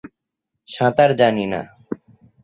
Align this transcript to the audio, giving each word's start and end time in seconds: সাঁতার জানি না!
সাঁতার 0.69 1.11
জানি 1.19 1.45
না! 1.45 1.61